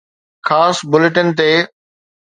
[0.47, 1.49] خاص بليٽن تي